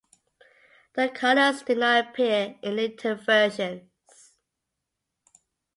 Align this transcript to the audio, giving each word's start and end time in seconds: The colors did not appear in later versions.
The 0.95 1.09
colors 1.09 1.61
did 1.61 1.77
not 1.77 2.07
appear 2.09 2.57
in 2.63 2.75
later 2.75 3.13
versions. 3.13 4.33